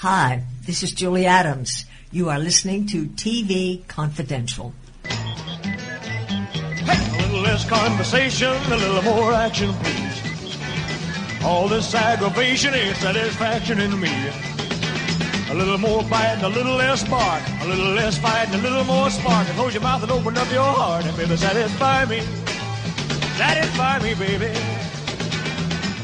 Hi, 0.00 0.44
this 0.64 0.82
is 0.82 0.92
Julie 0.92 1.26
Adams. 1.26 1.84
You 2.10 2.30
are 2.30 2.38
listening 2.38 2.86
to 2.86 3.04
TV 3.04 3.86
Confidential. 3.86 4.72
Hey, 5.04 5.18
a 6.86 7.26
little 7.26 7.42
less 7.42 7.68
conversation, 7.68 8.48
a 8.48 8.76
little 8.76 9.02
more 9.02 9.34
action, 9.34 9.70
please. 9.74 11.44
All 11.44 11.68
this 11.68 11.94
aggravation 11.94 12.72
ain't 12.72 12.96
satisfaction 12.96 13.78
in 13.78 14.00
me. 14.00 14.08
A 15.50 15.54
little 15.54 15.76
more 15.76 16.02
fighting, 16.04 16.44
a 16.44 16.48
little 16.48 16.76
less 16.76 17.06
bark. 17.06 17.42
A 17.60 17.66
little 17.66 17.92
less 17.92 18.16
fighting, 18.16 18.54
a 18.54 18.62
little 18.62 18.84
more 18.84 19.10
spark. 19.10 19.46
And 19.48 19.56
close 19.58 19.74
your 19.74 19.82
mouth 19.82 20.02
and 20.02 20.12
open 20.12 20.38
up 20.38 20.50
your 20.50 20.64
heart 20.64 21.04
and 21.04 21.14
baby, 21.14 21.36
satisfy 21.36 22.06
me. 22.06 22.20
Satisfy 23.36 23.98
me, 23.98 24.14
baby. 24.14 24.99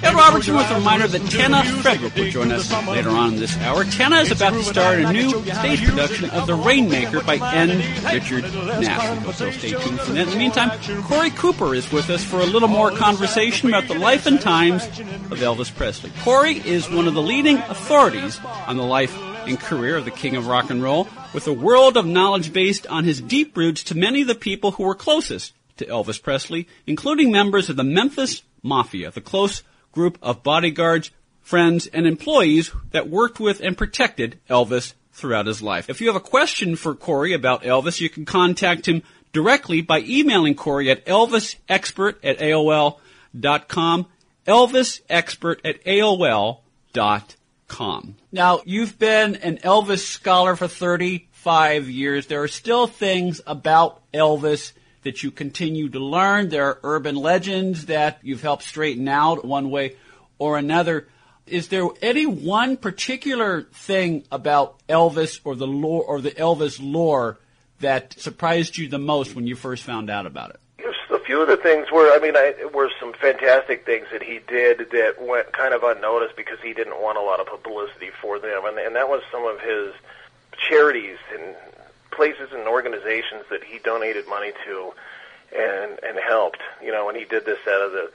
Ed 0.07 0.15
Robertson 0.15 0.55
with 0.55 0.71
a 0.71 0.75
reminder 0.75 1.09
that 1.09 1.31
Tanna 1.33 1.65
Frederick 1.83 2.15
will 2.15 2.31
join 2.31 2.53
us 2.53 2.71
later 2.87 3.11
on 3.11 3.35
in 3.35 3.41
this 3.41 3.59
hour. 3.59 3.83
Tanna 3.83 4.21
is 4.21 4.31
about 4.31 4.53
to 4.53 4.63
star 4.63 4.95
in 4.95 5.05
a 5.05 5.13
new 5.13 5.31
stage 5.31 5.85
production 5.85 6.31
of 6.31 6.47
The 6.47 6.55
Rainmaker 6.55 7.23
by 7.23 7.39
N. 7.53 7.79
Richard 8.15 8.45
Nash. 8.45 9.37
So 9.37 9.51
stay 9.51 9.71
tuned 9.71 9.99
for 9.99 10.13
that. 10.13 10.29
In 10.29 10.31
the 10.31 10.37
meantime, 10.37 10.71
Cory 11.03 11.31
Cooper 11.31 11.75
is 11.75 11.91
with 11.91 12.09
us 12.09 12.23
for 12.23 12.39
a 12.39 12.47
little 12.47 12.69
more 12.69 12.93
conversation 12.93 13.69
about 13.69 13.89
the 13.89 13.99
life 13.99 14.27
and 14.27 14.41
times 14.41 14.85
of 14.87 15.41
Elvis 15.41 15.75
Presley. 15.75 16.13
Cory 16.23 16.55
is 16.55 16.89
one 16.89 17.09
of 17.09 17.15
the 17.15 17.23
leading 17.23 17.59
authorities 17.59 18.39
on 18.69 18.77
the 18.77 18.85
life 18.85 19.13
and 19.49 19.59
career 19.59 19.97
of 19.97 20.05
the 20.05 20.13
King 20.13 20.37
of 20.37 20.47
Rock 20.47 20.71
and 20.71 20.85
Roll, 20.85 21.09
with 21.35 21.49
a 21.49 21.53
world 21.53 21.97
of 21.97 22.07
knowledge 22.07 22.53
based 22.53 22.87
on 22.87 23.03
his 23.03 23.21
deep 23.21 23.57
roots 23.57 23.83
to 23.83 23.97
many 23.97 24.23
of 24.23 24.29
the 24.29 24.37
people 24.37 24.71
who 24.71 24.85
were 24.85 24.95
closest 24.95 25.53
to 25.79 25.87
Elvis 25.87 26.23
Presley, 26.23 26.69
including 26.87 27.33
members 27.33 27.69
of 27.69 27.75
the 27.75 27.83
Memphis 27.83 28.43
Mafia, 28.63 29.11
the 29.11 29.21
close 29.21 29.65
group 29.97 30.19
of 30.23 30.45
bodyguards, 30.45 31.11
friends, 31.41 31.87
and 31.89 32.07
employees 32.07 32.71
that 32.91 33.09
worked 33.09 33.41
with 33.41 33.61
and 33.61 33.79
protected 33.79 34.39
Elvis 34.49 34.93
throughout 35.11 35.47
his 35.47 35.63
life. 35.63 35.89
If 35.89 36.03
you 36.03 36.09
have 36.09 36.17
a 36.17 36.21
question 36.21 36.77
for 36.77 36.95
Cory 36.95 37.33
about 37.33 37.63
Elvis, 37.63 37.99
you 37.99 38.11
can 38.11 38.27
contact 38.27 38.87
him 38.87 39.03
directly 39.33 39.81
by 39.81 40.01
emailing 40.01 40.55
Cory 40.55 40.91
at 40.91 41.07
elvisexpert 41.07 42.17
at 42.23 42.39
AOL.com, 42.39 44.07
elvisexpert 44.47 45.61
at 45.65 45.83
AOL.com. 45.85 46.57
Now, 48.31 48.61
you've 48.67 48.99
been 48.99 49.37
an 49.37 49.57
Elvis 49.57 50.01
scholar 50.01 50.57
for 50.57 50.69
35 50.69 51.89
years. 51.89 52.27
There 52.27 52.43
are 52.43 52.49
still 52.49 52.87
things 52.87 53.41
about 53.47 54.03
Elvis 54.13 54.73
that 55.07 55.23
you 55.23 55.31
continue 55.31 55.89
to 55.89 56.01
learn. 56.01 56.49
There 56.49 56.67
are 56.67 56.81
urban 56.83 57.15
legends 57.15 57.87
that 57.87 58.19
you've 58.23 58.43
helped 58.43 58.65
straighten 58.65 59.07
out 59.07 59.45
one 59.45 59.71
way 59.71 59.95
or 60.37 60.59
another. 60.59 61.07
Is 61.47 61.69
there 61.69 61.87
any 62.03 62.27
one 62.27 62.77
particular 62.77 63.63
thing 63.63 64.25
about 64.33 64.85
Elvis 64.89 65.39
or 65.45 65.55
the 65.55 65.67
lore 65.67 66.03
or 66.03 66.21
the 66.21 66.33
Elvis 66.33 66.81
lore 66.83 67.39
that 67.79 68.19
surprised 68.19 68.77
you 68.77 68.89
the 68.89 68.99
most 68.99 69.37
when 69.37 69.47
you 69.47 69.55
first 69.55 69.85
found 69.85 70.11
out 70.11 70.27
about 70.27 70.51
it? 70.51 70.61
A 71.11 71.21
few 71.21 71.41
of 71.41 71.47
the 71.47 71.57
things 71.57 71.87
were, 71.93 72.13
I 72.13 72.19
mean, 72.19 72.37
I, 72.37 72.69
were 72.75 72.91
some 72.99 73.13
fantastic 73.13 73.87
things 73.87 74.09
that 74.11 74.25
he 74.25 74.41
did 74.49 74.91
that 74.91 75.23
went 75.23 75.53
kind 75.53 75.73
of 75.73 75.85
unnoticed 75.85 76.35
because 76.37 76.59
he 76.65 76.75
didn't 76.75 77.01
want 77.01 77.17
a 77.17 77.23
lot 77.23 77.39
of 77.39 77.47
publicity 77.47 78.11
for 78.21 78.41
them, 78.41 78.65
and, 78.65 78.77
and 78.77 78.97
that 78.97 79.09
was 79.09 79.23
some 79.31 79.45
of 79.45 79.61
his 79.61 79.95
charities 80.69 81.19
and 81.33 81.55
places 82.11 82.51
and 82.53 82.67
organizations 82.67 83.45
that 83.51 83.65
he 83.65 83.79
donated 83.79 84.29
money 84.29 84.53
to 84.67 84.93
and 85.57 85.99
and 86.03 86.19
helped. 86.19 86.61
You 86.83 86.93
know, 86.93 87.09
and 87.09 87.17
he 87.17 87.25
did 87.25 87.45
this 87.45 87.59
out 87.69 87.83
of 87.83 87.93
the 87.93 88.11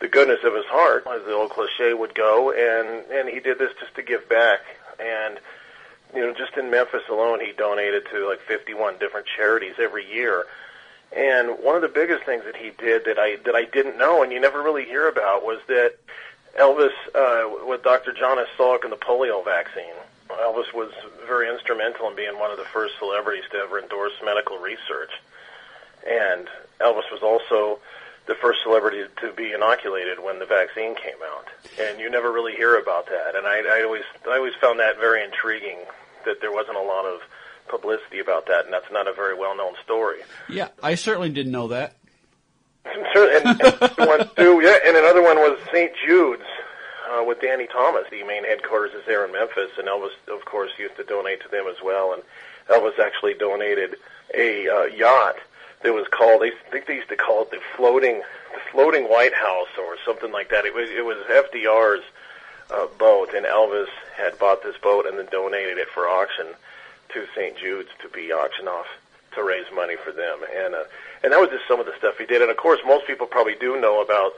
the 0.00 0.08
goodness 0.08 0.40
of 0.44 0.54
his 0.54 0.66
heart, 0.66 1.06
as 1.06 1.24
the 1.24 1.32
old 1.32 1.50
cliche 1.50 1.94
would 1.94 2.14
go, 2.14 2.50
and 2.50 3.10
and 3.10 3.28
he 3.28 3.40
did 3.40 3.58
this 3.58 3.72
just 3.80 3.94
to 3.94 4.02
give 4.02 4.28
back. 4.28 4.60
And 5.00 5.38
you 6.14 6.20
know, 6.20 6.32
just 6.32 6.56
in 6.56 6.70
Memphis 6.70 7.02
alone, 7.10 7.40
he 7.40 7.52
donated 7.52 8.04
to 8.12 8.28
like 8.28 8.40
51 8.40 8.98
different 8.98 9.26
charities 9.36 9.74
every 9.80 10.06
year. 10.10 10.46
And 11.16 11.50
one 11.62 11.76
of 11.76 11.82
the 11.82 11.88
biggest 11.88 12.24
things 12.24 12.44
that 12.44 12.56
he 12.56 12.70
did 12.70 13.04
that 13.04 13.18
I 13.18 13.36
that 13.44 13.54
I 13.54 13.64
didn't 13.64 13.98
know, 13.98 14.22
and 14.22 14.32
you 14.32 14.40
never 14.40 14.62
really 14.62 14.84
hear 14.84 15.08
about, 15.08 15.44
was 15.44 15.60
that 15.68 15.94
Elvis 16.58 16.92
uh, 17.14 17.66
with 17.66 17.82
Dr. 17.82 18.12
Jonas 18.12 18.48
Salk 18.58 18.84
and 18.84 18.92
the 18.92 18.96
polio 18.96 19.44
vaccine. 19.44 19.94
Elvis 20.44 20.74
was 20.74 20.92
very 21.26 21.48
instrumental 21.48 22.08
in 22.10 22.16
being 22.16 22.38
one 22.38 22.50
of 22.50 22.58
the 22.58 22.64
first 22.64 22.94
celebrities 22.98 23.44
to 23.52 23.56
ever 23.56 23.80
endorse 23.80 24.12
medical 24.22 24.58
research. 24.58 25.10
And 26.06 26.48
Elvis 26.80 27.08
was 27.10 27.22
also 27.22 27.80
the 28.26 28.34
first 28.34 28.60
celebrity 28.62 29.04
to 29.22 29.32
be 29.32 29.52
inoculated 29.52 30.22
when 30.22 30.38
the 30.38 30.44
vaccine 30.44 30.94
came 30.96 31.20
out, 31.24 31.46
and 31.80 31.98
you 31.98 32.10
never 32.10 32.30
really 32.30 32.54
hear 32.54 32.78
about 32.78 33.06
that. 33.06 33.34
And 33.36 33.46
I, 33.46 33.80
I 33.80 33.82
always, 33.84 34.04
I 34.28 34.36
always 34.36 34.54
found 34.60 34.80
that 34.80 34.98
very 34.98 35.24
intriguing 35.24 35.78
that 36.26 36.40
there 36.40 36.52
wasn't 36.52 36.76
a 36.76 36.82
lot 36.82 37.06
of 37.06 37.20
publicity 37.68 38.18
about 38.18 38.46
that, 38.46 38.64
and 38.64 38.72
that's 38.72 38.90
not 38.92 39.08
a 39.08 39.12
very 39.12 39.34
well-known 39.34 39.74
story. 39.82 40.20
Yeah, 40.48 40.68
I 40.82 40.94
certainly 40.94 41.30
didn't 41.30 41.52
know 41.52 41.68
that. 41.68 41.96
And, 42.84 43.06
and, 43.46 43.62
and 43.62 44.08
one 44.08 44.28
too, 44.36 44.60
yeah, 44.62 44.76
and 44.86 44.96
another 44.96 45.22
one 45.22 45.36
was 45.36 45.58
St. 45.72 45.92
Jude's 46.06 46.44
uh, 47.10 47.24
with 47.24 47.40
Danny 47.40 47.66
Thomas. 47.66 48.04
The 48.10 48.22
main 48.24 48.44
headquarters 48.44 48.92
is 48.92 49.04
there 49.06 49.24
in 49.24 49.32
Memphis, 49.32 49.70
and 49.78 49.88
Elvis, 49.88 50.12
of 50.28 50.44
course, 50.44 50.70
used 50.78 50.96
to 50.96 51.04
donate 51.04 51.42
to 51.42 51.48
them 51.48 51.66
as 51.68 51.76
well. 51.82 52.12
And 52.12 52.22
Elvis 52.68 52.98
actually 52.98 53.34
donated 53.34 53.96
a 54.34 54.68
uh, 54.68 54.84
yacht 54.84 55.36
that 55.82 55.92
was 55.92 56.06
called. 56.08 56.42
I 56.42 56.50
think 56.70 56.86
they 56.86 56.96
used 56.96 57.10
to 57.10 57.16
call 57.16 57.42
it 57.42 57.50
the 57.50 57.60
floating, 57.76 58.22
the 58.52 58.60
floating 58.72 59.04
White 59.04 59.34
House 59.34 59.68
or 59.78 59.96
something 60.04 60.32
like 60.32 60.50
that. 60.50 60.64
It 60.64 60.74
was 60.74 60.88
it 60.90 61.04
was 61.04 61.18
FDR's 61.28 62.04
uh, 62.70 62.86
boat, 62.98 63.34
and 63.34 63.46
Elvis 63.46 63.88
had 64.16 64.38
bought 64.38 64.62
this 64.62 64.76
boat 64.78 65.06
and 65.06 65.18
then 65.18 65.28
donated 65.30 65.78
it 65.78 65.88
for 65.88 66.08
auction 66.08 66.46
to 67.10 67.26
St. 67.36 67.56
Jude's 67.56 67.90
to 68.02 68.08
be 68.08 68.32
auctioned 68.32 68.68
off 68.68 68.86
to 69.34 69.42
raise 69.42 69.66
money 69.74 69.96
for 69.96 70.12
them. 70.12 70.38
And 70.56 70.74
uh, 70.74 70.84
and 71.22 71.32
that 71.32 71.40
was 71.40 71.50
just 71.50 71.66
some 71.68 71.80
of 71.80 71.86
the 71.86 71.96
stuff 71.98 72.18
he 72.18 72.26
did. 72.26 72.42
And 72.42 72.50
of 72.50 72.56
course, 72.56 72.80
most 72.86 73.06
people 73.06 73.26
probably 73.26 73.54
do 73.54 73.80
know 73.80 74.02
about 74.02 74.32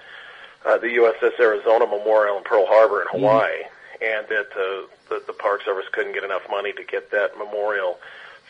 uh, 0.65 0.79
the 0.79 0.89
USS 0.89 1.39
Arizona 1.41 1.87
Memorial 1.87 2.39
in 2.39 2.45
Pearl 2.45 2.67
Harbor 2.67 3.03
in 3.03 3.09
Hawaii, 3.09 3.49
mm-hmm. 3.49 4.05
and 4.05 4.29
that 4.29 4.49
uh, 4.57 4.87
the, 5.09 5.23
the 5.27 5.33
Park 5.33 5.63
Service 5.65 5.87
couldn't 5.93 6.13
get 6.13 6.25
enough 6.25 6.43
money 6.51 6.73
to 6.73 6.85
get 6.85 7.11
that 7.11 7.37
memorial 7.37 7.99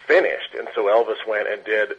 finished, 0.06 0.54
and 0.56 0.68
so 0.74 0.84
Elvis 0.84 1.26
went 1.26 1.48
and 1.48 1.64
did 1.64 1.92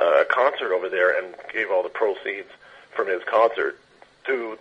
uh, 0.00 0.22
a 0.22 0.24
concert 0.24 0.72
over 0.72 0.88
there 0.88 1.18
and 1.18 1.34
gave 1.52 1.70
all 1.70 1.82
the 1.82 1.88
proceeds 1.88 2.48
from 2.90 3.08
his 3.08 3.22
concert 3.24 3.78
to 4.26 4.58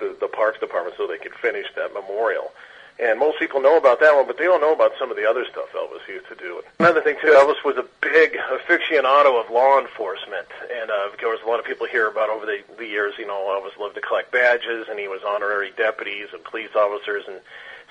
the, 0.00 0.16
the 0.20 0.28
Parks 0.28 0.58
Department 0.58 0.96
so 0.96 1.06
they 1.06 1.18
could 1.18 1.34
finish 1.34 1.66
that 1.76 1.92
memorial. 1.94 2.52
And 2.98 3.18
most 3.18 3.40
people 3.40 3.60
know 3.60 3.76
about 3.76 3.98
that 4.00 4.14
one, 4.14 4.26
but 4.26 4.38
they 4.38 4.44
don't 4.44 4.60
know 4.60 4.72
about 4.72 4.92
some 4.98 5.10
of 5.10 5.16
the 5.16 5.28
other 5.28 5.44
stuff 5.44 5.66
Elvis 5.74 6.06
used 6.06 6.28
to 6.28 6.36
do. 6.36 6.62
Another 6.78 7.00
thing 7.00 7.16
too, 7.20 7.28
Elvis 7.28 7.64
was 7.64 7.76
a 7.76 7.84
big 8.00 8.34
aficionado 8.34 9.42
of 9.42 9.50
law 9.50 9.80
enforcement, 9.80 10.46
and 10.72 10.90
uh, 10.90 11.08
of 11.10 11.18
course, 11.18 11.40
a 11.44 11.48
lot 11.48 11.58
of 11.58 11.66
people 11.66 11.86
hear 11.88 12.06
about 12.08 12.30
over 12.30 12.46
the, 12.46 12.62
the 12.78 12.86
years. 12.86 13.14
You 13.18 13.26
know, 13.26 13.34
Elvis 13.34 13.78
loved 13.80 13.96
to 13.96 14.00
collect 14.00 14.30
badges, 14.30 14.86
and 14.88 14.98
he 14.98 15.08
was 15.08 15.22
honorary 15.26 15.72
deputies 15.76 16.28
and 16.32 16.42
police 16.44 16.70
officers 16.76 17.24
in 17.26 17.34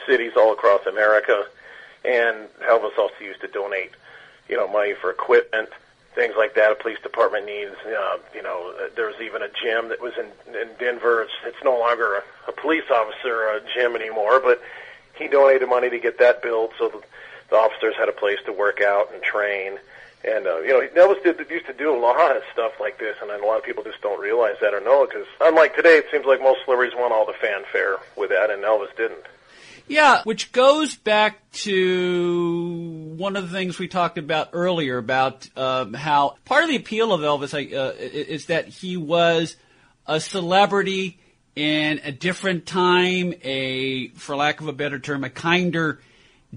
cities 0.08 0.32
all 0.38 0.54
across 0.54 0.86
America. 0.86 1.46
And 2.06 2.48
Elvis 2.62 2.98
also 2.98 3.16
used 3.22 3.42
to 3.42 3.48
donate, 3.48 3.92
you 4.48 4.56
know, 4.56 4.68
money 4.68 4.94
for 4.94 5.12
equipment 5.12 5.70
things 6.16 6.36
like 6.38 6.54
that 6.56 6.72
a 6.72 6.76
police 6.76 7.00
department 7.02 7.46
needs. 7.46 7.76
Uh, 7.86 8.18
you 8.36 8.42
know, 8.44 8.74
there 8.96 9.08
was 9.08 9.16
even 9.22 9.42
a 9.42 9.48
gym 9.48 9.90
that 9.90 10.02
was 10.02 10.14
in, 10.18 10.28
in 10.56 10.70
Denver. 10.80 11.24
It's, 11.24 11.34
it's 11.46 11.64
no 11.64 11.78
longer 11.78 12.16
a, 12.16 12.50
a 12.50 12.52
police 12.52 12.84
officer 12.92 13.46
a 13.48 13.62
gym 13.74 13.96
anymore, 13.96 14.40
but 14.40 14.62
he 15.16 15.28
donated 15.28 15.70
money 15.70 15.90
to 15.90 16.00
get 16.00 16.20
that 16.20 16.42
built 16.42 16.72
so 16.78 16.90
the, 16.90 17.02
the 17.50 17.56
officers 17.56 17.96
had 17.98 18.10
a 18.10 18.14
place 18.14 18.40
to 18.46 18.54
work 18.54 18.82
out 18.82 19.14
and 19.14 19.22
train. 19.22 19.78
And 20.26 20.48
uh, 20.48 20.62
you 20.62 20.70
know, 20.70 20.88
Elvis 20.96 21.22
did 21.24 21.50
used 21.50 21.66
to 21.66 21.74
do 21.74 21.94
a 21.94 22.00
lot 22.00 22.36
of 22.36 22.44
stuff 22.54 22.74
like 22.80 22.98
this, 22.98 23.18
and 23.22 23.30
a 23.30 23.46
lot 23.46 23.58
of 23.58 23.64
people 23.64 23.84
just 23.84 24.02
don't 24.02 24.22
realize 24.22 24.56
that 24.62 24.74
or 24.74 24.80
know 24.80 25.04
it. 25.04 25.10
Because 25.10 25.28
unlike 25.42 25.76
today, 25.76 25.98
it 25.98 26.06
seems 26.12 26.26
like 26.26 26.42
most 26.42 26.62
celebrities 26.64 26.96
want 26.96 27.12
all 27.12 27.26
the 27.26 27.34
fanfare 27.34 27.98
with 28.16 28.30
that, 28.30 28.50
and 28.50 28.64
Elvis 28.64 28.96
didn't. 28.96 29.26
Yeah, 29.88 30.22
which 30.24 30.54
goes 30.54 30.96
back 30.96 31.40
to 31.52 33.14
one 33.18 33.36
of 33.36 33.50
the 33.50 33.58
things 33.58 33.78
we 33.78 33.90
talked 33.90 34.18
about 34.18 34.50
earlier 34.54 34.98
about 34.98 35.50
um, 35.58 35.94
how 35.94 36.38
part 36.46 36.64
of 36.64 36.70
the 36.70 36.78
appeal 36.78 37.12
of 37.12 37.20
Elvis 37.20 37.54
uh, 37.54 37.94
is 37.98 38.46
that 38.46 38.70
he 38.70 38.96
was 38.96 39.58
a 40.08 40.22
celebrity 40.22 41.20
in 41.56 42.02
a 42.04 42.12
different 42.12 42.66
time, 42.66 43.34
a, 43.44 44.10
for 44.10 44.36
lack 44.36 44.62
of 44.62 44.68
a 44.68 44.74
better 44.74 45.00
term, 45.00 45.24
a 45.24 45.30
kinder, 45.30 46.00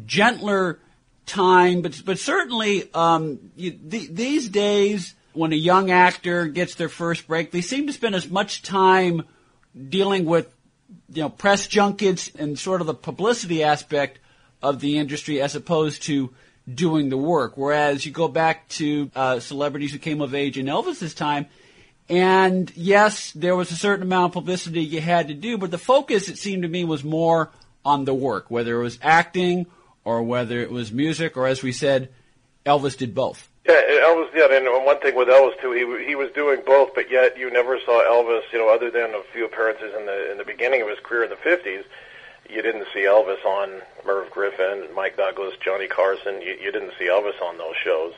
gentler 0.05 0.79
time. 1.27 1.83
But 1.83 2.03
but 2.05 2.19
certainly 2.19 2.93
um, 2.95 3.51
you, 3.57 3.73
th- 3.73 4.11
these 4.11 4.49
days, 4.49 5.15
when 5.33 5.53
a 5.53 5.57
young 5.57 5.91
actor 5.91 6.47
gets 6.47 6.75
their 6.77 6.89
first 6.89 7.27
break, 7.27 7.51
they 7.51 7.61
seem 7.61 7.87
to 7.87 7.93
spend 7.93 8.15
as 8.15 8.31
much 8.31 8.63
time 8.63 9.25
dealing 9.89 10.25
with 10.25 10.53
you 11.13 11.23
know, 11.23 11.29
press 11.29 11.67
junkets 11.67 12.31
and 12.39 12.59
sort 12.59 12.81
of 12.81 12.87
the 12.87 12.95
publicity 12.95 13.63
aspect 13.63 14.19
of 14.63 14.81
the 14.81 14.99
industry 14.99 15.41
as 15.41 15.55
opposed 15.55 16.03
to 16.05 16.33
doing 16.73 17.11
the 17.11 17.17
work. 17.17 17.57
Whereas 17.57 18.05
you 18.05 18.13
go 18.13 18.29
back 18.29 18.69
to 18.71 19.11
uh, 19.15 19.41
celebrities 19.41 19.93
who 19.93 19.99
came 19.99 20.21
of 20.21 20.35
age 20.35 20.59
in 20.59 20.67
Elvis's 20.67 21.15
time, 21.15 21.47
and 22.09 22.71
yes, 22.77 23.33
there 23.33 23.57
was 23.57 23.71
a 23.71 23.77
certain 23.77 24.03
amount 24.03 24.27
of 24.27 24.33
publicity 24.33 24.83
you 24.83 25.01
had 25.01 25.29
to 25.29 25.35
do, 25.35 25.59
but 25.59 25.71
the 25.71 25.79
focus, 25.79 26.29
it 26.29 26.39
seemed 26.39 26.63
to 26.63 26.69
me, 26.69 26.85
was 26.85 27.03
more 27.03 27.51
on 27.85 28.05
the 28.05 28.15
work, 28.15 28.51
whether 28.51 28.81
it 28.81 28.83
was 28.83 28.99
acting 29.03 29.67
or 30.05 30.23
whether 30.23 30.61
it 30.61 30.71
was 30.71 30.93
music, 30.93 31.37
or 31.37 31.47
as 31.47 31.63
we 31.63 31.73
said, 31.73 32.09
Elvis 32.65 32.97
did 32.97 33.15
both. 33.15 33.49
Yeah, 33.67 33.75
Elvis. 33.75 34.29
Yeah, 34.35 34.57
and 34.57 34.67
one 34.85 35.01
thing 35.01 35.17
with 35.17 35.29
Elvis 35.29 35.61
too, 35.61 35.73
he 35.73 36.07
he 36.07 36.15
was 36.15 36.31
doing 36.33 36.63
both, 36.65 36.95
but 36.95 37.11
yet 37.11 37.37
you 37.37 37.51
never 37.51 37.79
saw 37.85 38.03
Elvis. 38.05 38.43
You 38.53 38.61
know, 38.61 38.73
other 38.73 38.91
than 38.91 39.11
a 39.15 39.23
few 39.33 39.45
appearances 39.45 39.93
in 39.99 40.07
the 40.07 40.31
in 40.31 40.39
the 40.39 40.45
beginning 40.45 40.83
of 40.83 40.89
his 40.89 40.99
career 41.03 41.25
in 41.25 41.31
the 41.31 41.37
'50s, 41.37 41.83
you 42.49 42.63
didn't 42.63 42.87
see 42.95 43.01
Elvis 43.01 43.45
on 43.45 43.83
Merv 44.05 44.31
Griffin, 44.31 44.87
Mike 44.95 45.17
Douglas, 45.17 45.55
Johnny 45.65 45.89
Carson. 45.89 46.41
You, 46.41 46.57
you 46.63 46.71
didn't 46.71 46.93
see 46.99 47.07
Elvis 47.07 47.41
on 47.43 47.59
those 47.59 47.75
shows, 47.83 48.15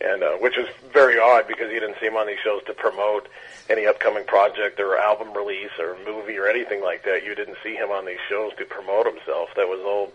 and 0.00 0.22
uh, 0.22 0.32
which 0.36 0.56
is 0.56 0.66
very 0.92 1.18
odd 1.18 1.46
because 1.48 1.72
you 1.72 1.80
didn't 1.80 1.96
see 2.00 2.06
him 2.06 2.16
on 2.16 2.26
these 2.26 2.38
shows 2.42 2.62
to 2.66 2.74
promote 2.74 3.28
any 3.68 3.86
upcoming 3.86 4.24
project 4.24 4.78
or 4.80 4.96
album 4.96 5.32
release 5.36 5.70
or 5.78 5.96
movie 6.06 6.36
or 6.36 6.46
anything 6.46 6.82
like 6.82 7.04
that. 7.04 7.24
You 7.24 7.34
didn't 7.34 7.58
see 7.62 7.74
him 7.74 7.90
on 7.90 8.06
these 8.06 8.22
shows 8.28 8.52
to 8.58 8.64
promote 8.64 9.06
himself. 9.06 9.50
That 9.56 9.68
was 9.68 9.80
all 9.84 10.12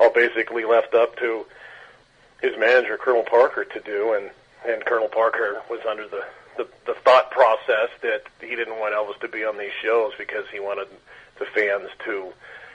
all 0.00 0.12
basically 0.12 0.64
left 0.64 0.94
up 0.94 1.16
to 1.18 1.46
his 2.42 2.58
manager 2.58 2.98
Colonel 2.98 3.22
Parker 3.22 3.64
to 3.64 3.80
do, 3.80 4.14
and 4.14 4.30
and 4.66 4.84
Colonel 4.84 5.08
Parker 5.08 5.62
was 5.70 5.80
under 5.88 6.08
the, 6.08 6.24
the 6.56 6.66
the 6.86 6.94
thought 7.04 7.30
process 7.30 7.90
that 8.02 8.22
he 8.40 8.56
didn't 8.56 8.78
want 8.78 8.94
Elvis 8.94 9.20
to 9.20 9.28
be 9.28 9.44
on 9.44 9.58
these 9.58 9.72
shows 9.82 10.12
because 10.18 10.44
he 10.52 10.60
wanted 10.60 10.88
the 11.38 11.46
fans 11.46 11.88
to 12.04 12.32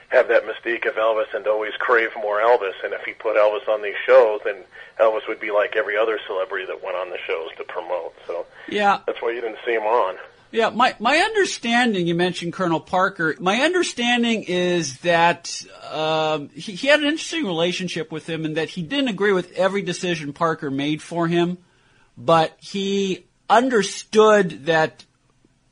have 0.10 0.28
that 0.28 0.44
mystique 0.44 0.88
of 0.88 0.96
Elvis 0.96 1.34
and 1.34 1.46
always 1.48 1.74
crave 1.80 2.10
more 2.18 2.40
Elvis. 2.40 2.74
And 2.84 2.94
if 2.94 3.02
he 3.04 3.14
put 3.14 3.38
Elvis 3.38 3.68
on 3.68 3.82
these 3.82 3.96
shows, 4.06 4.42
then 4.44 4.58
Elvis 5.00 5.28
would 5.28 5.40
be 5.40 5.52
like 5.52 5.76
every 5.76 5.98
other 5.98 6.20
celebrity 6.28 6.66
that 6.66 6.84
went 6.84 6.98
on 6.98 7.10
the 7.10 7.18
shows 7.26 7.50
to 7.58 7.64
promote. 7.64 8.14
So 8.28 8.46
yeah, 8.68 9.00
that's 9.06 9.22
why 9.22 9.32
you 9.32 9.42
didn't 9.42 9.60
see 9.66 9.74
him 9.74 9.84
on. 9.84 10.16
Yeah, 10.52 10.70
my, 10.70 10.96
my 11.00 11.16
understanding, 11.18 12.08
you 12.08 12.16
mentioned 12.16 12.54
Colonel 12.54 12.80
Parker, 12.80 13.36
my 13.40 13.58
understanding 13.62 14.46
is 14.48 14.98
that 15.00 15.64
um, 15.92 16.50
he, 16.50 16.74
he 16.74 16.88
had 16.88 17.02
an 17.02 17.06
interesting 17.06 17.46
relationship 17.46 18.12
with 18.12 18.28
him 18.28 18.46
and 18.46 18.58
that 18.58 18.70
he 18.70 18.82
didn't 18.82 19.10
agree 19.10 19.32
with 19.32 19.52
every 19.52 19.84
decision 19.84 20.34
Parker 20.34 20.72
made 20.72 21.04
for 21.04 21.28
him, 21.28 21.60
but 22.18 22.58
he 22.60 23.28
understood 23.48 24.66
that 24.66 25.06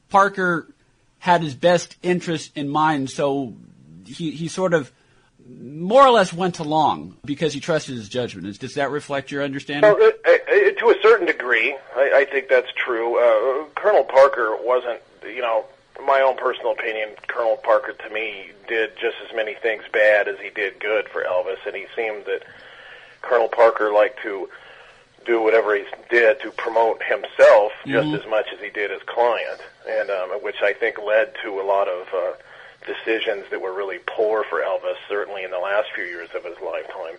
Parker 0.09 0.71
had 1.17 1.41
his 1.41 1.55
best 1.55 1.95
interest 2.03 2.55
in 2.55 2.69
mind, 2.69 3.09
so 3.09 3.55
he, 4.13 4.31
he 4.31 4.47
sort 4.47 4.73
of 4.73 4.91
more 5.49 6.05
or 6.05 6.11
less 6.11 6.33
went 6.33 6.59
along 6.59 7.17
because 7.23 7.53
he 7.53 7.59
trusted 7.59 7.95
his 7.95 8.09
judgment. 8.09 8.59
Does 8.59 8.73
that 8.75 8.91
reflect 8.91 9.31
your 9.31 9.43
understanding? 9.43 9.91
Well, 9.91 10.11
uh, 10.25 10.29
uh, 10.31 10.71
to 10.79 10.89
a 10.89 10.95
certain 11.01 11.27
degree, 11.27 11.75
I, 11.95 12.11
I 12.15 12.25
think 12.25 12.49
that's 12.49 12.71
true. 12.75 13.17
Uh, 13.17 13.65
Colonel 13.75 14.03
Parker 14.03 14.57
wasn't, 14.59 14.99
you 15.23 15.41
know, 15.41 15.65
my 16.05 16.21
own 16.21 16.37
personal 16.37 16.71
opinion. 16.71 17.09
Colonel 17.27 17.57
Parker, 17.57 17.93
to 17.93 18.09
me, 18.09 18.51
did 18.67 18.91
just 18.99 19.17
as 19.27 19.35
many 19.35 19.55
things 19.55 19.83
bad 19.91 20.27
as 20.27 20.37
he 20.39 20.49
did 20.49 20.79
good 20.79 21.07
for 21.07 21.23
Elvis, 21.23 21.65
and 21.65 21.75
he 21.75 21.85
seemed 21.95 22.25
that 22.25 22.43
Colonel 23.21 23.47
Parker 23.47 23.91
liked 23.93 24.21
to 24.23 24.49
do 25.25 25.41
whatever 25.41 25.75
he 25.75 25.83
did 26.09 26.39
to 26.41 26.51
promote 26.51 27.03
himself 27.03 27.73
just 27.85 28.07
mm-hmm. 28.07 28.15
as 28.15 28.25
much 28.29 28.47
as 28.53 28.59
he 28.61 28.69
did 28.69 28.91
his 28.91 29.01
client, 29.05 29.61
and 29.87 30.09
um, 30.09 30.29
which 30.41 30.61
I 30.61 30.73
think 30.73 30.97
led 31.05 31.33
to 31.43 31.59
a 31.61 31.63
lot 31.63 31.87
of. 31.87 32.07
Uh, 32.13 32.33
decisions 32.87 33.45
that 33.51 33.61
were 33.61 33.73
really 33.73 33.99
poor 34.05 34.43
for 34.43 34.59
Elvis, 34.61 34.95
certainly 35.07 35.43
in 35.43 35.51
the 35.51 35.59
last 35.59 35.89
few 35.93 36.05
years 36.05 36.29
of 36.35 36.43
his 36.43 36.57
lifetime. 36.63 37.17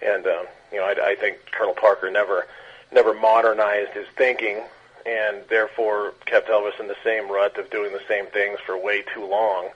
And 0.00 0.26
um, 0.26 0.46
you 0.70 0.78
know, 0.78 0.84
I, 0.84 1.10
I 1.10 1.14
think 1.16 1.38
Colonel 1.50 1.74
Parker 1.74 2.10
never 2.10 2.46
never 2.92 3.12
modernized 3.14 3.92
his 3.92 4.06
thinking, 4.16 4.62
and 5.04 5.42
therefore 5.48 6.14
kept 6.26 6.48
Elvis 6.48 6.78
in 6.78 6.86
the 6.86 6.96
same 7.02 7.30
rut 7.30 7.58
of 7.58 7.70
doing 7.70 7.92
the 7.92 8.02
same 8.08 8.26
things 8.26 8.58
for 8.64 8.78
way 8.80 9.02
too 9.14 9.26
long, 9.26 9.70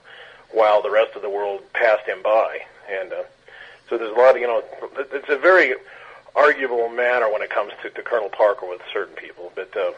while 0.51 0.81
the 0.81 0.91
rest 0.91 1.15
of 1.15 1.21
the 1.21 1.29
world 1.29 1.61
passed 1.73 2.07
him 2.07 2.21
by. 2.23 2.59
And 2.89 3.11
uh, 3.11 3.23
so 3.89 3.97
there's 3.97 4.15
a 4.15 4.19
lot 4.19 4.35
of 4.35 4.41
you 4.41 4.47
know, 4.47 4.63
it's 4.97 5.29
a 5.29 5.37
very 5.37 5.75
arguable 6.35 6.87
matter 6.89 7.31
when 7.31 7.41
it 7.41 7.49
comes 7.49 7.73
to, 7.81 7.89
to 7.89 8.01
Colonel 8.01 8.29
Parker 8.29 8.67
with 8.67 8.81
certain 8.93 9.15
people, 9.15 9.51
but. 9.55 9.75
Uh, 9.75 9.91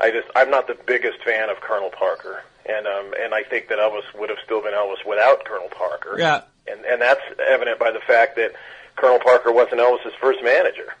I 0.00 0.10
just 0.10 0.28
I'm 0.34 0.50
not 0.50 0.66
the 0.66 0.76
biggest 0.86 1.22
fan 1.22 1.48
of 1.50 1.60
Colonel 1.60 1.90
Parker, 1.90 2.42
and 2.66 2.86
um 2.86 3.14
and 3.20 3.34
I 3.34 3.42
think 3.42 3.68
that 3.68 3.78
Elvis 3.78 4.04
would 4.18 4.30
have 4.30 4.38
still 4.44 4.62
been 4.62 4.72
Elvis 4.72 5.06
without 5.06 5.44
Colonel 5.44 5.68
Parker. 5.68 6.16
Yeah, 6.18 6.42
and 6.70 6.84
and 6.84 7.00
that's 7.00 7.20
evident 7.46 7.78
by 7.78 7.90
the 7.90 8.00
fact 8.00 8.36
that 8.36 8.52
Colonel 8.96 9.20
Parker 9.20 9.52
wasn't 9.52 9.80
Elvis's 9.80 10.14
first 10.20 10.42
manager. 10.42 10.94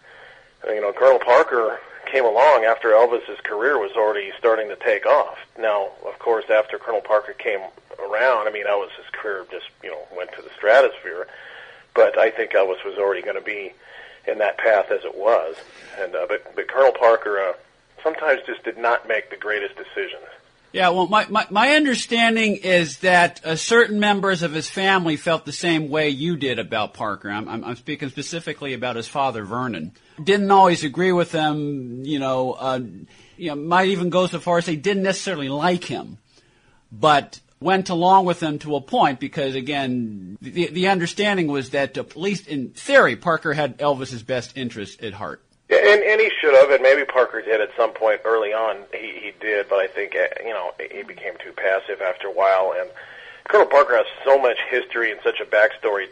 You 0.66 0.80
know, 0.80 0.92
Colonel 0.92 1.18
Parker 1.18 1.78
came 2.10 2.24
along 2.24 2.64
after 2.64 2.90
Elvis's 2.90 3.40
career 3.42 3.78
was 3.78 3.92
already 3.96 4.30
starting 4.38 4.68
to 4.68 4.76
take 4.76 5.06
off. 5.06 5.38
Now, 5.58 5.88
of 6.06 6.18
course, 6.18 6.44
after 6.50 6.78
Colonel 6.78 7.00
Parker 7.00 7.32
came 7.32 7.60
around, 7.98 8.48
I 8.48 8.50
mean, 8.50 8.66
Elvis's 8.66 9.10
career 9.12 9.46
just 9.50 9.66
you 9.82 9.90
know 9.90 10.00
went 10.16 10.32
to 10.32 10.42
the 10.42 10.50
stratosphere. 10.56 11.26
But 11.94 12.18
I 12.18 12.30
think 12.30 12.52
Elvis 12.52 12.84
was 12.84 12.98
already 12.98 13.22
going 13.22 13.36
to 13.36 13.44
be 13.44 13.72
in 14.26 14.38
that 14.38 14.58
path 14.58 14.90
as 14.90 15.04
it 15.04 15.14
was. 15.16 15.56
And 16.00 16.14
uh, 16.14 16.26
but 16.28 16.54
but 16.54 16.68
Colonel 16.68 16.92
Parker. 16.92 17.38
Uh, 17.38 17.52
sometimes 18.04 18.42
just 18.46 18.62
did 18.62 18.78
not 18.78 19.08
make 19.08 19.30
the 19.30 19.36
greatest 19.36 19.74
decisions. 19.74 20.28
Yeah, 20.74 20.88
well, 20.88 21.06
my, 21.06 21.24
my, 21.28 21.46
my 21.50 21.76
understanding 21.76 22.56
is 22.56 22.98
that 22.98 23.40
uh, 23.44 23.54
certain 23.54 24.00
members 24.00 24.42
of 24.42 24.52
his 24.52 24.68
family 24.68 25.16
felt 25.16 25.44
the 25.44 25.52
same 25.52 25.88
way 25.88 26.08
you 26.08 26.36
did 26.36 26.58
about 26.58 26.94
Parker. 26.94 27.30
I'm, 27.30 27.48
I'm, 27.48 27.62
I'm 27.62 27.76
speaking 27.76 28.08
specifically 28.08 28.74
about 28.74 28.96
his 28.96 29.06
father, 29.06 29.44
Vernon. 29.44 29.92
Didn't 30.20 30.50
always 30.50 30.82
agree 30.82 31.12
with 31.12 31.30
him, 31.30 32.04
you 32.04 32.18
know, 32.18 32.54
uh, 32.54 32.80
you 33.36 33.50
know, 33.50 33.54
might 33.54 33.90
even 33.90 34.10
go 34.10 34.26
so 34.26 34.40
far 34.40 34.58
as 34.58 34.66
they 34.66 34.74
didn't 34.74 35.04
necessarily 35.04 35.48
like 35.48 35.84
him, 35.84 36.18
but 36.90 37.38
went 37.60 37.88
along 37.88 38.24
with 38.24 38.42
him 38.42 38.58
to 38.58 38.74
a 38.74 38.80
point 38.80 39.20
because, 39.20 39.54
again, 39.54 40.36
the, 40.42 40.66
the 40.70 40.88
understanding 40.88 41.46
was 41.46 41.70
that, 41.70 41.96
at 41.96 42.16
least 42.16 42.48
in 42.48 42.70
theory, 42.70 43.14
Parker 43.14 43.52
had 43.52 43.78
Elvis's 43.78 44.24
best 44.24 44.56
interest 44.56 45.04
at 45.04 45.12
heart. 45.12 45.40
Yeah, 45.70 45.78
and 45.78 46.02
and 46.02 46.20
he 46.20 46.30
should 46.40 46.54
have, 46.54 46.70
and 46.70 46.82
maybe 46.82 47.04
Parker 47.04 47.40
did 47.40 47.60
at 47.60 47.70
some 47.76 47.92
point 47.92 48.20
early 48.24 48.52
on. 48.52 48.76
He 48.92 49.12
he 49.18 49.32
did, 49.40 49.68
but 49.68 49.78
I 49.78 49.86
think 49.86 50.14
uh, 50.14 50.26
you 50.44 50.52
know 50.52 50.72
he 50.78 51.02
became 51.02 51.34
too 51.38 51.52
passive 51.52 52.02
after 52.02 52.28
a 52.28 52.32
while. 52.32 52.74
And 52.78 52.90
Colonel 53.48 53.66
Parker 53.66 53.96
has 53.96 54.06
so 54.24 54.38
much 54.38 54.58
history 54.68 55.10
and 55.10 55.20
such 55.24 55.40
a 55.40 55.44
backstory 55.44 56.08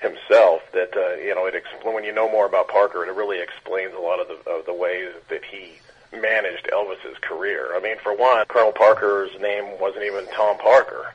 himself 0.00 0.60
that 0.72 0.94
uh, 0.96 1.14
you 1.16 1.34
know 1.34 1.46
it 1.46 1.54
expl- 1.54 1.94
when 1.94 2.04
you 2.04 2.12
know 2.12 2.30
more 2.30 2.46
about 2.46 2.68
Parker, 2.68 3.04
it 3.04 3.14
really 3.14 3.40
explains 3.40 3.94
a 3.94 4.00
lot 4.00 4.20
of 4.20 4.28
the 4.28 4.50
of 4.50 4.66
the 4.66 4.74
ways 4.74 5.08
that 5.30 5.44
he 5.44 5.72
managed 6.12 6.68
Elvis's 6.72 7.18
career. 7.22 7.70
I 7.74 7.80
mean, 7.80 7.96
for 8.02 8.14
one, 8.14 8.44
Colonel 8.46 8.72
Parker's 8.72 9.30
name 9.40 9.64
wasn't 9.80 10.04
even 10.04 10.26
Tom 10.34 10.58
Parker 10.58 11.14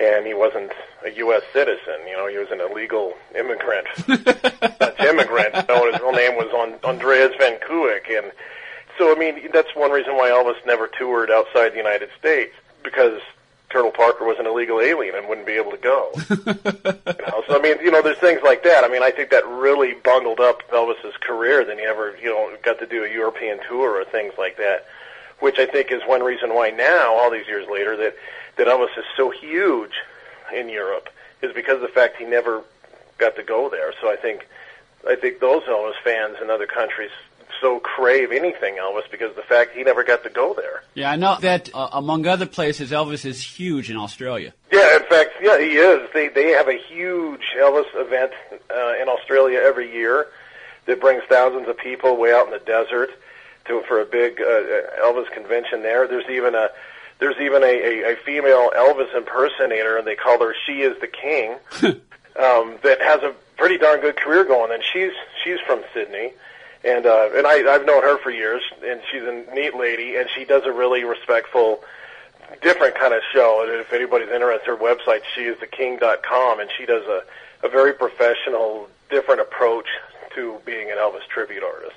and 0.00 0.26
he 0.26 0.34
wasn't 0.34 0.72
a 1.04 1.10
U.S. 1.10 1.42
citizen. 1.52 2.00
You 2.08 2.16
know, 2.16 2.26
he 2.26 2.38
was 2.38 2.50
an 2.50 2.60
illegal 2.60 3.14
immigrant, 3.38 3.86
Dutch 4.78 5.00
immigrant. 5.00 5.68
No, 5.68 5.90
his 5.90 6.00
real 6.00 6.12
name 6.12 6.36
was 6.36 6.50
Andreas 6.84 7.32
van 7.38 7.58
Kuijk, 7.60 8.08
and 8.08 8.32
so 8.98 9.14
I 9.14 9.18
mean 9.18 9.48
that's 9.52 9.74
one 9.74 9.90
reason 9.90 10.16
why 10.16 10.30
Elvis 10.30 10.64
never 10.66 10.88
toured 10.88 11.30
outside 11.30 11.72
the 11.72 11.76
United 11.76 12.08
States 12.18 12.54
because 12.82 13.20
Colonel 13.70 13.92
Parker 13.92 14.24
was 14.24 14.38
an 14.38 14.46
illegal 14.46 14.80
alien 14.80 15.14
and 15.14 15.28
wouldn't 15.28 15.46
be 15.46 15.52
able 15.52 15.70
to 15.70 15.76
go. 15.76 16.10
you 16.28 17.26
know, 17.26 17.44
so 17.46 17.58
I 17.58 17.60
mean, 17.62 17.76
you 17.80 17.90
know, 17.90 18.02
there's 18.02 18.18
things 18.18 18.40
like 18.42 18.64
that. 18.64 18.84
I 18.84 18.88
mean, 18.88 19.02
I 19.02 19.10
think 19.10 19.30
that 19.30 19.46
really 19.46 19.94
bundled 19.94 20.40
up 20.40 20.68
Elvis's 20.70 21.16
career. 21.20 21.64
Then 21.64 21.78
he 21.78 21.84
ever, 21.84 22.16
you 22.20 22.30
know, 22.30 22.50
got 22.62 22.78
to 22.80 22.86
do 22.86 23.04
a 23.04 23.08
European 23.08 23.60
tour 23.68 24.00
or 24.00 24.04
things 24.04 24.32
like 24.36 24.56
that, 24.56 24.86
which 25.40 25.58
I 25.58 25.66
think 25.66 25.90
is 25.90 26.02
one 26.06 26.22
reason 26.22 26.54
why 26.54 26.70
now, 26.70 27.14
all 27.14 27.30
these 27.30 27.46
years 27.46 27.66
later, 27.70 27.96
that 27.96 28.14
that 28.56 28.66
Elvis 28.66 28.96
is 28.98 29.04
so 29.16 29.30
huge 29.30 29.92
in 30.54 30.68
Europe 30.68 31.08
is 31.42 31.52
because 31.54 31.76
of 31.76 31.82
the 31.82 31.88
fact 31.88 32.16
he 32.16 32.24
never 32.24 32.62
got 33.18 33.36
to 33.36 33.42
go 33.42 33.68
there. 33.68 33.92
So 34.00 34.10
I 34.10 34.16
think 34.16 34.46
I 35.08 35.16
think 35.16 35.40
those 35.40 35.62
Elvis 35.62 35.94
fans 36.04 36.36
in 36.42 36.50
other 36.50 36.66
countries 36.66 37.10
so 37.60 37.78
crave 37.80 38.32
anything 38.32 38.76
Elvis 38.76 39.10
because 39.10 39.30
of 39.30 39.36
the 39.36 39.42
fact 39.42 39.76
he 39.76 39.82
never 39.82 40.04
got 40.04 40.22
to 40.24 40.30
go 40.30 40.54
there. 40.54 40.82
Yeah, 40.94 41.10
I 41.10 41.16
know 41.16 41.36
that 41.40 41.70
uh, 41.74 41.88
among 41.92 42.26
other 42.26 42.46
places, 42.46 42.90
Elvis 42.90 43.24
is 43.24 43.42
huge 43.42 43.90
in 43.90 43.96
Australia. 43.96 44.54
Yeah, 44.72 44.96
in 44.96 45.02
fact, 45.04 45.30
yeah, 45.42 45.58
he 45.58 45.76
is. 45.76 46.08
They 46.14 46.28
they 46.28 46.50
have 46.50 46.68
a 46.68 46.78
huge 46.78 47.42
Elvis 47.58 47.86
event 47.94 48.32
uh, 48.70 48.94
in 49.00 49.08
Australia 49.08 49.60
every 49.62 49.92
year 49.92 50.28
that 50.86 51.00
brings 51.00 51.22
thousands 51.28 51.68
of 51.68 51.76
people 51.76 52.16
way 52.16 52.32
out 52.32 52.46
in 52.46 52.52
the 52.52 52.58
desert 52.60 53.10
to 53.66 53.82
for 53.86 54.00
a 54.00 54.04
big 54.04 54.40
uh, 54.40 55.02
Elvis 55.02 55.30
convention 55.32 55.82
there. 55.82 56.06
There's 56.06 56.28
even 56.30 56.54
a 56.54 56.68
there's 57.18 57.36
even 57.40 57.62
a, 57.62 57.66
a, 57.66 58.12
a 58.12 58.16
female 58.16 58.70
Elvis 58.74 59.14
impersonator, 59.14 59.96
and 59.96 60.06
they 60.06 60.16
call 60.16 60.40
her 60.40 60.54
"She 60.66 60.82
Is 60.82 60.98
the 61.00 61.06
King," 61.06 61.56
um, 61.82 62.78
that 62.82 62.98
has 63.00 63.22
a 63.22 63.34
pretty 63.56 63.78
darn 63.78 64.00
good 64.00 64.16
career 64.16 64.44
going. 64.44 64.72
And 64.72 64.82
she's 64.82 65.12
she's 65.44 65.60
from 65.66 65.82
Sydney, 65.92 66.32
and 66.84 67.06
uh, 67.06 67.30
and 67.34 67.46
I, 67.46 67.72
I've 67.72 67.84
known 67.84 68.02
her 68.02 68.18
for 68.18 68.30
years, 68.30 68.62
and 68.84 69.00
she's 69.10 69.22
a 69.22 69.44
neat 69.54 69.76
lady, 69.76 70.16
and 70.16 70.28
she 70.34 70.44
does 70.44 70.64
a 70.64 70.72
really 70.72 71.04
respectful, 71.04 71.84
different 72.62 72.94
kind 72.94 73.14
of 73.14 73.20
show. 73.32 73.62
And 73.62 73.80
if 73.80 73.92
anybody's 73.92 74.30
interested, 74.30 74.66
her 74.66 74.76
website 74.76 75.22
sheistheking.com, 75.36 76.60
and 76.60 76.70
she 76.76 76.86
does 76.86 77.04
a 77.06 77.22
a 77.62 77.68
very 77.68 77.92
professional, 77.92 78.88
different 79.10 79.40
approach 79.40 79.86
to 80.34 80.58
being 80.64 80.90
an 80.90 80.96
Elvis 80.96 81.26
tribute 81.28 81.62
artist. 81.62 81.96